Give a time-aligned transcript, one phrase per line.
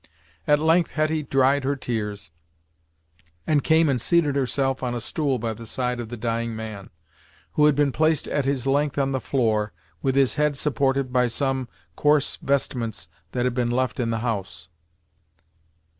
[0.47, 2.31] At length Hetty dried her tears,
[3.45, 6.89] and came and seated herself on a stool by the side of the dying man,
[7.51, 11.27] who had been placed at his length on the floor, with his head supported by
[11.27, 14.69] some coarse vestments that had been left in the house.